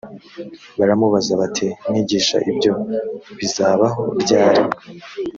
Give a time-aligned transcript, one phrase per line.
[0.79, 2.73] baramubaza bati mwigisha ibyo
[3.39, 4.63] bizabaho ryari‽